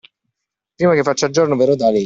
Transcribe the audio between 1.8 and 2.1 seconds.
lei.